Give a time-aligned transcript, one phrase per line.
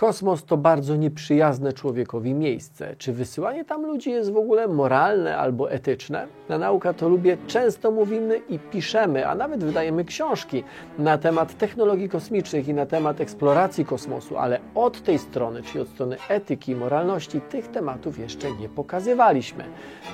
[0.00, 2.96] Kosmos to bardzo nieprzyjazne człowiekowi miejsce.
[2.98, 6.26] Czy wysyłanie tam ludzi jest w ogóle moralne albo etyczne?
[6.48, 10.64] Na Nauka to lubię często mówimy i piszemy, a nawet wydajemy książki
[10.98, 15.88] na temat technologii kosmicznych i na temat eksploracji kosmosu, ale od tej strony, czyli od
[15.88, 19.64] strony etyki i moralności, tych tematów jeszcze nie pokazywaliśmy.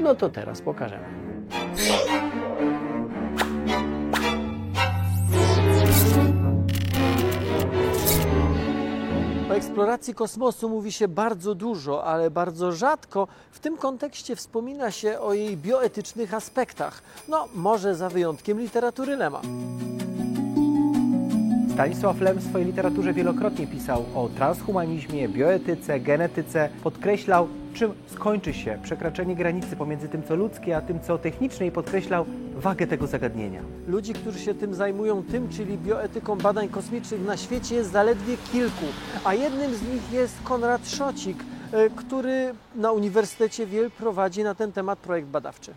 [0.00, 1.04] No to teraz pokażemy.
[9.84, 15.32] Eksploracji kosmosu mówi się bardzo dużo, ale bardzo rzadko w tym kontekście wspomina się o
[15.32, 17.02] jej bioetycznych aspektach.
[17.28, 19.40] No, może za wyjątkiem literatury Lema.
[21.74, 26.68] Stanisław Lem w swojej literaturze wielokrotnie pisał o transhumanizmie, bioetyce, genetyce.
[26.82, 31.70] Podkreślał, czym skończy się przekraczanie granicy pomiędzy tym, co ludzkie, a tym, co techniczne i
[31.70, 33.60] podkreślał wagę tego zagadnienia.
[33.88, 38.86] Ludzi, którzy się tym zajmują, tym, czyli bioetyką badań kosmicznych na świecie jest zaledwie kilku,
[39.24, 41.38] a jednym z nich jest Konrad Szocik,
[41.72, 45.74] e, który na Uniwersytecie Wiel prowadzi na ten temat projekt badawczy.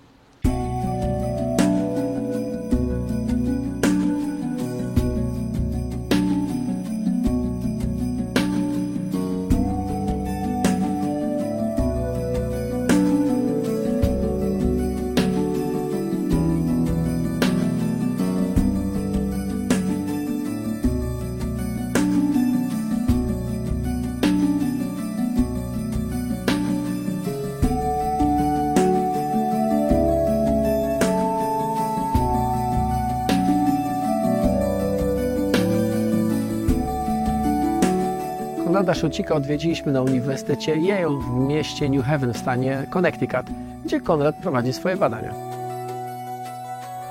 [38.87, 43.45] Konrada Szocika odwiedziliśmy na Uniwersytecie Yale w mieście New Haven w stanie Connecticut,
[43.85, 45.33] gdzie Konrad prowadzi swoje badania.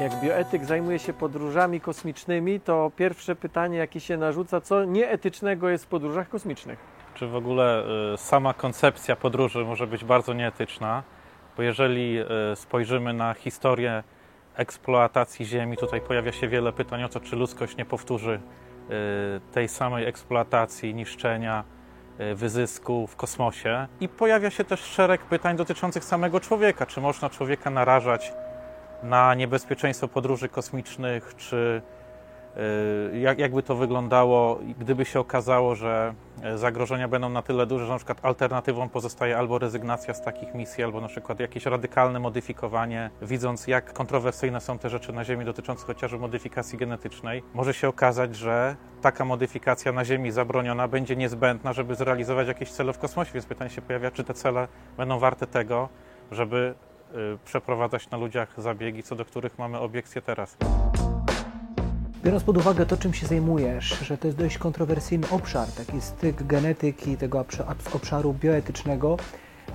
[0.01, 5.85] Jak bioetyk zajmuje się podróżami kosmicznymi, to pierwsze pytanie, jakie się narzuca, co nieetycznego jest
[5.85, 6.79] w podróżach kosmicznych?
[7.15, 11.03] Czy w ogóle y, sama koncepcja podróży może być bardzo nieetyczna?
[11.57, 14.03] Bo jeżeli y, spojrzymy na historię
[14.55, 18.41] eksploatacji Ziemi, tutaj pojawia się wiele pytań o to, czy ludzkość nie powtórzy
[19.53, 21.65] tej samej eksploatacji, niszczenia,
[22.21, 23.87] y, wyzysku w kosmosie.
[24.01, 26.87] I pojawia się też szereg pytań dotyczących samego człowieka.
[26.87, 28.33] Czy można człowieka narażać
[29.03, 31.96] na niebezpieczeństwo podróży kosmicznych, czy y,
[33.13, 37.93] jak, jakby to wyglądało, gdyby się okazało, że e, zagrożenia będą na tyle duże, że
[37.93, 43.11] na przykład alternatywą pozostaje albo rezygnacja z takich misji, albo na przykład jakieś radykalne modyfikowanie,
[43.23, 48.37] widząc jak kontrowersyjne są te rzeczy na Ziemi dotyczące chociażby modyfikacji genetycznej, może się okazać,
[48.37, 53.47] że taka modyfikacja na Ziemi zabroniona będzie niezbędna, żeby zrealizować jakieś cele w kosmosie, więc
[53.47, 55.89] pytanie się pojawia, czy te cele będą warte tego,
[56.31, 56.75] żeby
[57.15, 60.57] y, przeprowadzać na ludziach zabiegi, co do których mamy obiekcje teraz.
[62.27, 66.43] Biorąc pod uwagę to, czym się zajmujesz, że to jest dość kontrowersyjny obszar, taki styk
[66.43, 69.17] genetyki, tego obsza- obszaru bioetycznego,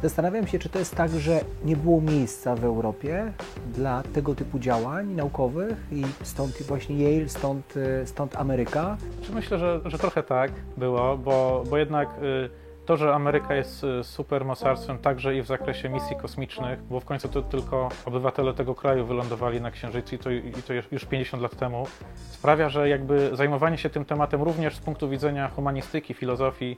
[0.03, 3.34] zastanawiam się, czy to jest tak, że nie było miejsca w Europie
[3.73, 8.97] dla tego typu działań naukowych i stąd właśnie Yale, stąd, y, stąd Ameryka.
[9.34, 12.50] Myślę, że, że trochę tak było, bo, bo jednak y,
[12.86, 17.06] to, że Ameryka jest y, super mocarstwem także i w zakresie misji kosmicznych, bo w
[17.06, 21.06] końcu to tylko obywatele tego kraju wylądowali na Księżycu i to, i to już- już
[21.06, 21.88] 50 lat temu,
[22.30, 26.78] sprawia, że jakby zajmowanie się tym tematem również z punktu widzenia humanistyki, filozofii,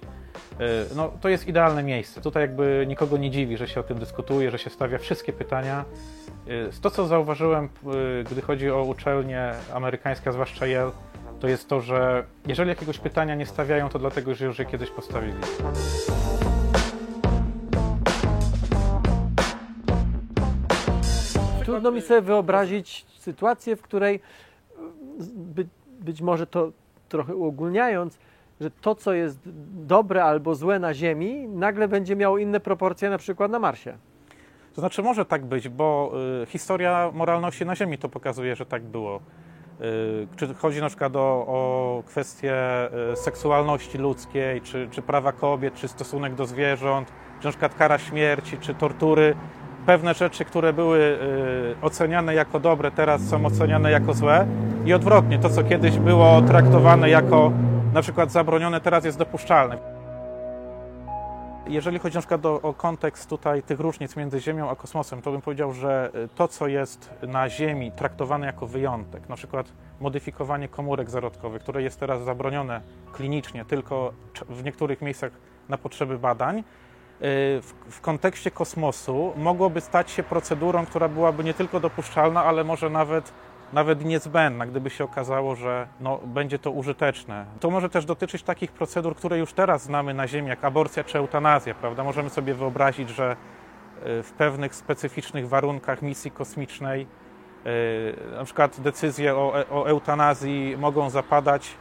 [0.62, 2.22] y, no to jest idealne miejsce.
[2.22, 5.86] Tutaj jakby nikogo nie dziwi, że się o tym dyskutuje, że się stawia wszystkie pytania.
[6.47, 7.69] Y, To, co zauważyłem,
[8.31, 10.92] gdy chodzi o uczelnie amerykańskie, zwłaszcza Yale,
[11.44, 14.90] to jest to, że jeżeli jakiegoś pytania nie stawiają, to dlatego, że już je kiedyś
[14.90, 15.34] postawili.
[21.66, 24.20] Trudno mi sobie wyobrazić sytuację, w której
[25.36, 25.68] by,
[26.00, 26.72] być może to
[27.09, 28.20] trochę uogólniając,
[28.62, 29.40] że to, co jest
[29.74, 33.98] dobre albo złe na Ziemi, nagle będzie miało inne proporcje na przykład na Marsie.
[34.75, 38.84] To znaczy może tak być, bo y, historia moralności na Ziemi to pokazuje, że tak
[38.84, 39.20] było.
[39.81, 42.56] Y, czy chodzi na przykład o, o kwestie
[43.13, 47.07] y, seksualności ludzkiej, czy, czy prawa kobiet, czy stosunek do zwierząt,
[47.39, 49.36] czy na przykład kara śmierci, czy tortury.
[49.86, 54.48] Pewne rzeczy, które były y, oceniane jako dobre, teraz są oceniane jako złe.
[54.86, 57.51] I odwrotnie, to co kiedyś było traktowane jako
[57.94, 59.93] na przykład zabronione, teraz jest dopuszczalne.
[61.68, 65.31] Jeżeli chodzi na przykład o, o kontekst tutaj tych różnic między Ziemią a kosmosem, to
[65.31, 70.68] bym powiedział, że y, to, co jest na Ziemi traktowane jako wyjątek, na przykład modyfikowanie
[70.68, 72.81] komórek zarodkowych, które jest teraz zabronione
[73.13, 74.13] klinicznie tylko
[74.50, 75.31] w niektórych miejscach
[75.69, 76.63] na potrzeby badań, y,
[77.62, 82.89] w, w kontekście kosmosu mogłoby stać się procedurą, która byłaby nie tylko dopuszczalna, ale może
[82.89, 83.33] nawet
[83.74, 87.46] nawet niezbędna, gdyby się okazało, że no, będzie to użyteczne.
[87.60, 91.18] To może też dotyczyć takich procedur, które już teraz znamy na Ziemi, jak aborcja czy
[91.18, 92.04] eutanazja, prawda?
[92.04, 97.08] Możemy sobie wyobrazić, że y, w pewnych specyficznych warunkach misji kosmicznej
[97.66, 101.78] y, na przykład decyzje o, o eutanazji mogą zapadać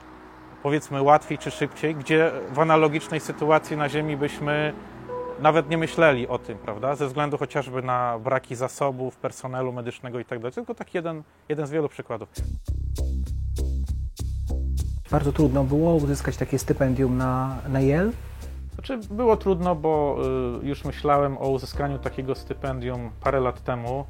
[0.63, 4.73] powiedzmy łatwiej czy szybciej, gdzie w analogicznej sytuacji na Ziemi byśmy
[5.43, 6.97] nawet nie myśleli o tym, prawda?
[6.97, 10.53] Ze względu chociażby na braki zasobów, personelu medycznego i tak dalej.
[10.53, 12.29] Tylko taki jeden, jeden z wielu przykładów.
[15.11, 18.11] Bardzo trudno było uzyskać takie stypendium na, na Yale?
[18.75, 20.19] Znaczy, było trudno, bo
[20.63, 24.05] y, już myślałem o uzyskaniu takiego stypendium parę lat temu,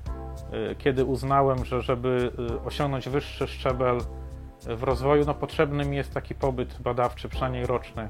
[0.70, 3.98] y, kiedy uznałem, że żeby y, osiągnąć wyższy szczebel
[4.66, 8.08] w rozwoju, no potrzebny mi jest taki pobyt badawczy, przynajmniej roczny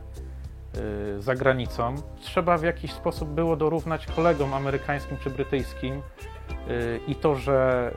[1.19, 1.95] za granicą.
[2.21, 7.91] Trzeba w jakiś sposób było dorównać kolegom amerykańskim czy brytyjskim y, i to, że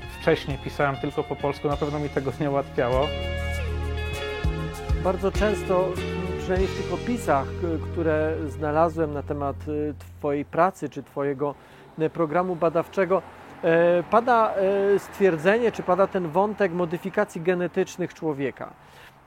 [0.00, 3.06] y, wcześniej pisałem tylko po polsku, na pewno mi tego nie ułatwiało.
[5.04, 5.88] Bardzo często,
[6.38, 7.46] przynajmniej w tych opisach,
[7.92, 9.56] które znalazłem na temat
[10.18, 11.54] Twojej pracy czy Twojego
[12.12, 13.22] programu badawczego,
[14.10, 14.54] pada
[14.98, 18.72] stwierdzenie, czy pada ten wątek modyfikacji genetycznych człowieka.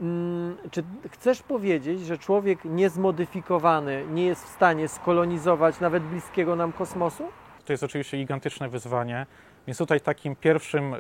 [0.02, 6.74] Mm, czy chcesz powiedzieć, że człowiek niezmodyfikowany nie jest w stanie skolonizować nawet bliskiego nam
[6.74, 7.24] kosmosu?
[7.66, 9.26] To jest oczywiście gigantyczne wyzwanie.
[9.68, 10.98] Więc tutaj takim pierwszym y,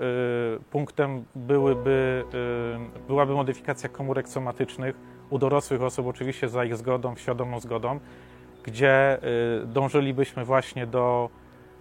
[0.72, 2.24] punktem byłyby,
[3.04, 4.96] y, byłaby modyfikacja komórek somatycznych
[5.30, 8.00] u dorosłych osób, oczywiście za ich zgodą, świadomą zgodą,
[8.64, 9.18] gdzie
[9.64, 11.30] y, dążylibyśmy właśnie do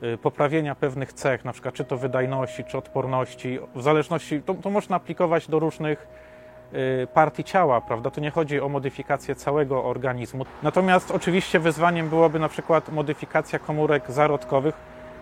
[0.02, 4.70] y, poprawienia pewnych cech, na przykład czy to wydajności, czy odporności, w zależności, to, to
[4.70, 6.06] można aplikować do różnych
[7.14, 8.10] partii ciała, prawda?
[8.10, 10.44] To nie chodzi o modyfikację całego organizmu.
[10.62, 14.74] Natomiast oczywiście wyzwaniem byłoby na przykład modyfikacja komórek zarodkowych.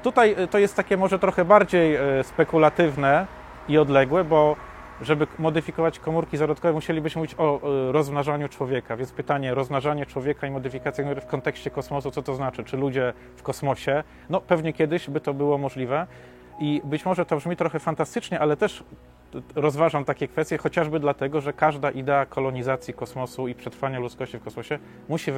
[0.02, 3.26] Tutaj y, to jest takie może trochę bardziej y, spekulatywne
[3.68, 4.56] i odległe, bo
[5.00, 7.60] żeby modyfikować komórki zarodkowe, musielibyśmy mówić o
[7.92, 8.96] rozmnażaniu człowieka.
[8.96, 12.64] Więc pytanie, rozmnażanie człowieka i modyfikacja w kontekście kosmosu, co to znaczy?
[12.64, 14.04] Czy ludzie w kosmosie?
[14.30, 16.06] No pewnie kiedyś by to było możliwe.
[16.58, 18.84] I być może to brzmi trochę fantastycznie, ale też
[19.54, 24.78] rozważam takie kwestie, chociażby dlatego, że każda idea kolonizacji kosmosu i przetrwania ludzkości w kosmosie
[25.08, 25.32] musi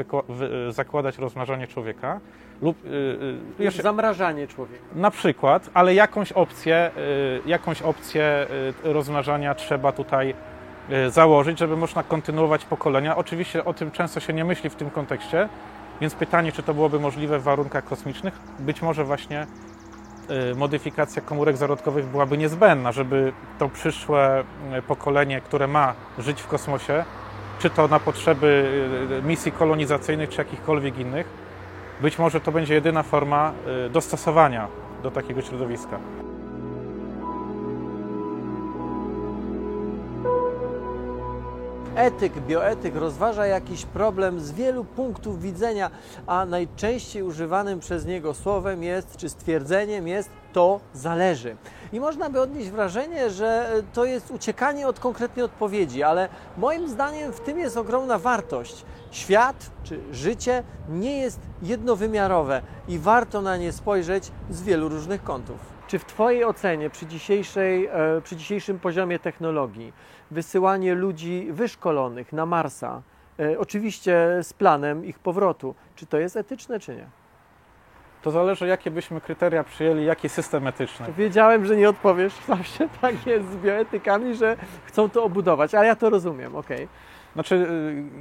[0.71, 2.21] zakładać rozmnażanie człowieka
[2.63, 4.85] lub yy, jeszcze, zamrażanie człowieka.
[4.95, 8.47] Na przykład, ale jakąś opcję, yy, jakąś opcję
[8.85, 10.35] yy, rozmnażania trzeba tutaj
[10.91, 13.17] y, założyć, żeby można kontynuować pokolenia.
[13.17, 15.49] Oczywiście o tym często się nie myśli w tym kontekście,
[16.01, 18.39] więc pytanie, czy to byłoby możliwe w warunkach kosmicznych?
[18.59, 19.47] Być może właśnie
[20.57, 24.45] modyfikacja komórek zarodkowych byłaby niezbędna, żeby to przyszłe
[24.79, 27.05] y, pokolenie, które ma żyć w kosmosie,
[27.59, 28.71] czy to na potrzeby
[29.21, 31.27] y, misji kolonizacyjnych, czy jakichkolwiek innych,
[32.01, 33.53] być może to będzie jedyna forma
[33.91, 34.69] dostosowania
[35.03, 35.99] do takiego środowiska.
[41.97, 45.91] Etyk, bioetyk rozważa jakiś problem z wielu punktów widzenia,
[46.27, 51.57] a najczęściej używanym przez niego słowem jest, czy stwierdzeniem jest, to zależy.
[51.93, 56.29] I można by odnieść wrażenie, że to jest uciekanie od konkretnej odpowiedzi, ale
[56.59, 58.85] moim zdaniem w tym jest ogromna wartość.
[59.11, 65.76] Świat czy życie nie jest jednowymiarowe i warto na nie spojrzeć z wielu różnych kątów.
[65.87, 69.93] Czy w Twojej ocenie przy, dzisiejszej, e, przy dzisiejszym poziomie technologii
[70.31, 73.03] wysyłanie ludzi wyszkolonych na Marsa,
[73.41, 77.07] e, oczywiście z planem ich powrotu, czy to jest etyczne, czy nie?
[78.23, 81.07] To zależy, jakie byśmy kryteria przyjęli, jaki system etyczny.
[81.19, 82.35] Wiedziałem, że nie odpowiesz.
[82.49, 86.77] Zawsze tak jest z bioetykami, że chcą to obudować, ale ja to rozumiem, okej.
[86.85, 86.89] Okay.
[87.37, 87.55] Znaczy,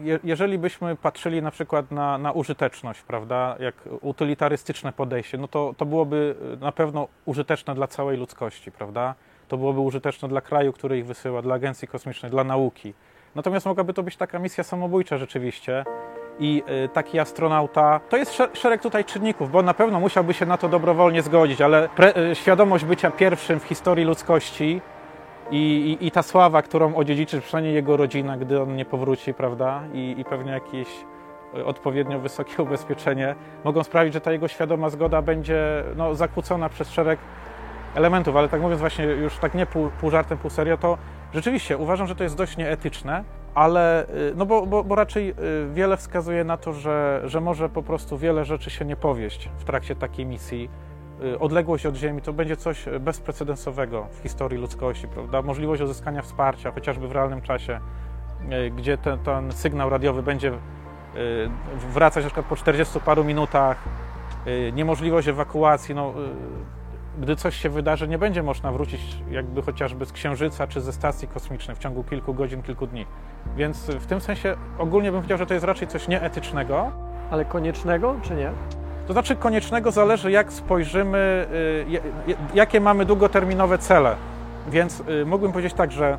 [0.05, 5.73] y, jeżeli byśmy patrzyli na przykład na, na użyteczność, prawda, jak utylitarystyczne podejście, no to,
[5.77, 9.15] to byłoby y, na pewno użyteczne dla całej ludzkości, prawda?
[9.47, 12.93] To byłoby użyteczne dla kraju, który ich wysyła, dla agencji kosmicznej, dla nauki.
[13.35, 15.85] Natomiast mogłaby to być taka misja samobójcza rzeczywiście.
[16.39, 20.57] I y, taki astronauta, to jest szereg tutaj czynników, bo na pewno musiałby się na
[20.57, 21.89] to dobrowolnie zgodzić, ale
[22.33, 24.81] świadomość bycia pierwszym w historii ludzkości
[25.51, 29.83] i, i, I, ta sława, którą odziedziczy przynajmniej jego rodzina, gdy on nie powróci, prawda?
[29.93, 30.87] I, i pewnie jakieś
[31.57, 36.89] e, odpowiednio wysokie ubezpieczenie mogą sprawić, że ta jego świadoma zgoda będzie no, zakłócona przez
[36.91, 37.19] szereg
[37.95, 38.35] elementów.
[38.35, 40.97] Ale tak mówiąc właśnie już tak nie pół, pół żartem, pół serio, to
[41.33, 43.23] rzeczywiście uważam, że to jest dość nieetyczne,
[43.55, 45.33] ale e, no bo, bo, bo raczej e,
[45.73, 49.63] wiele wskazuje na to, że, że może po prostu wiele rzeczy się nie powieść w
[49.63, 50.69] trakcie takiej misji
[51.39, 55.41] odległość od Ziemi to będzie coś bezprecedensowego w historii ludzkości, prawda?
[55.41, 57.79] Możliwość uzyskania wsparcia, chociażby w realnym czasie,
[58.67, 60.55] y, gdzie ten, ten sygnał radiowy będzie y,
[61.93, 63.77] wracać na przykład po 40 paru minutach,
[64.73, 66.13] niemożliwość ewakuacji, no,
[67.19, 71.27] gdy coś się wydarzy, nie będzie można wrócić jakby chociażby z Księżyca czy ze stacji
[71.27, 73.05] kosmicznej w ciągu kilku godzin, kilku dni.
[73.55, 76.91] Więc w tym sensie ogólnie bym powiedział, że to jest raczej coś nieetycznego.
[77.31, 78.51] Ale koniecznego, czy nie?
[79.07, 81.47] To znaczy koniecznego zależy jak spojrzymy,
[82.27, 84.15] y, jakie mamy długoterminowe cele.
[84.67, 86.17] Więc y, mógłbym powiedzieć tak, że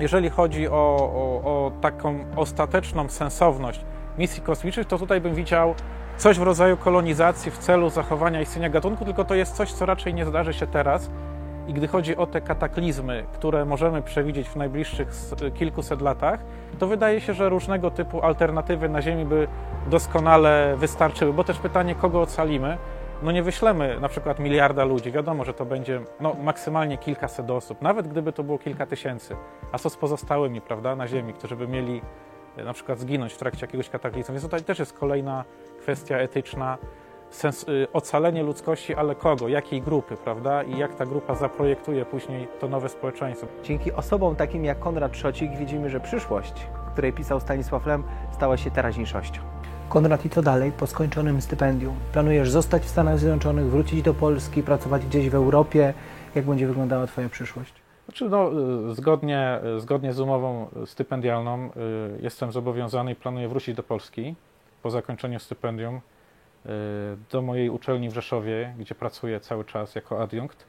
[0.00, 3.80] jeżeli chodzi o, o, o taką ostateczną sensowność
[4.18, 5.74] misji kosmicznych, to tutaj bym widział
[6.16, 10.14] coś w rodzaju kolonizacji w celu zachowania istnienia gatunku, tylko to jest coś, co raczej
[10.14, 11.10] nie zdarzy się teraz.
[11.68, 15.08] I gdy chodzi o te kataklizmy, które możemy przewidzieć w najbliższych
[15.54, 16.40] kilkuset latach,
[16.78, 19.48] to wydaje się, że różnego typu alternatywy na Ziemi by
[19.90, 22.78] doskonale wystarczyły, bo też pytanie, kogo ocalimy.
[23.22, 27.82] No nie wyślemy na przykład miliarda ludzi, wiadomo, że to będzie no, maksymalnie kilkaset osób,
[27.82, 29.36] nawet gdyby to było kilka tysięcy.
[29.72, 32.02] A co z pozostałymi, prawda, na Ziemi, którzy by mieli
[32.56, 34.32] e, na przykład zginąć w trakcie jakiegoś kataklizmu.
[34.32, 35.44] Więc tutaj też jest kolejna
[35.80, 36.78] kwestia etyczna,
[37.32, 40.62] sens, y, ocalenie ludzkości, ale kogo, jakiej grupy, prawda?
[40.62, 43.46] I jak ta grupa zaprojektuje później to nowe społeczeństwo.
[43.64, 46.52] Dzięki osobom takim jak Konrad Trzocik widzimy, że przyszłość,
[46.92, 49.40] której pisał Stanisław Lem, stała się teraźniejszością.
[49.88, 51.94] Konrad, i co dalej po skończonym stypendium?
[52.12, 55.94] Planujesz zostać w Stanach Zjednoczonych, wrócić do Polski, pracować gdzieś w Europie?
[56.34, 57.74] Jak będzie wyglądała Twoja przyszłość?
[58.04, 58.50] Znaczy, no,
[58.90, 61.70] y, zgodnie, y, zgodnie z umową stypendialną
[62.20, 64.34] jestem zobowiązany i planuję wrócić do Polski
[64.82, 66.00] po zakończeniu stypendium
[67.30, 70.66] do mojej uczelni w Rzeszowie, gdzie pracuję cały czas jako adiunkt.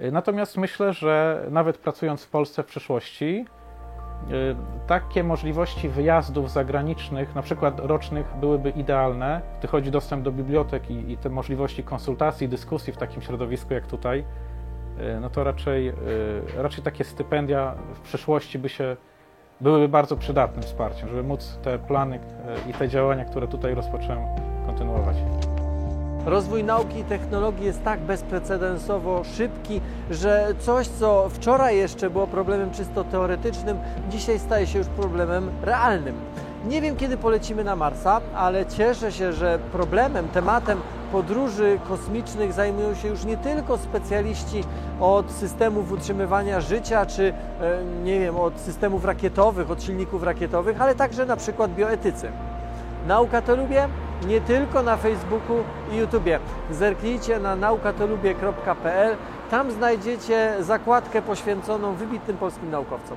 [0.00, 3.44] Y, natomiast myślę, że nawet pracując w Polsce w przyszłości,
[4.30, 10.32] y, takie możliwości wyjazdów zagranicznych, na przykład rocznych, byłyby idealne, gdy chodzi o dostęp do
[10.32, 14.24] bibliotek i, i te możliwości konsultacji, dyskusji w takim środowisku jak tutaj,
[15.20, 15.92] no to raczej,
[16.56, 18.96] raczej takie stypendia w przyszłości by się
[19.60, 22.18] byłyby bardzo przydatnym wsparciem, żeby móc te plany
[22.70, 25.16] i te działania, które tutaj rozpocząłem, kontynuować.
[26.26, 32.70] Rozwój nauki i technologii jest tak bezprecedensowo szybki, że coś, co wczoraj jeszcze było problemem
[32.70, 33.78] czysto teoretycznym,
[34.10, 36.14] dzisiaj staje się już problemem realnym.
[36.68, 40.80] Nie wiem, kiedy polecimy na Marsa, ale cieszę się, że problemem, tematem
[41.12, 44.64] podróży kosmicznych zajmują się już nie tylko specjaliści
[45.00, 50.94] od systemów utrzymywania życia, czy e, nie wiem, od systemów rakietowych, od silników rakietowych, ale
[50.94, 52.28] także na przykład bioetycy.
[53.06, 53.88] Nauka to lubię
[54.26, 55.56] nie tylko na Facebooku
[55.92, 56.40] i YouTubie.
[56.70, 59.16] Zerknijcie na naukatolubie.pl.
[59.50, 63.16] Tam znajdziecie zakładkę poświęconą wybitnym polskim naukowcom.